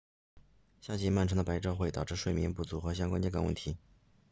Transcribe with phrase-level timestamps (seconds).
[0.81, 3.77] 夏季漫长的白昼会导致睡眠不足和相关健康问题